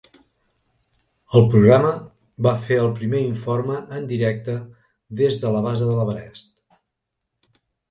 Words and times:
El 1.39 1.43
programa 1.51 1.91
va 2.47 2.53
fer 2.63 2.79
el 2.85 2.89
primer 2.97 3.21
informe 3.27 3.77
en 3.99 4.09
directe 4.15 4.57
des 5.23 5.39
de 5.47 5.55
la 5.59 5.65
base 5.69 5.93
de 5.93 6.01
l'Everest. 6.01 6.53